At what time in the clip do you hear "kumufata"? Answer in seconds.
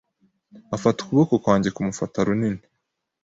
1.75-2.17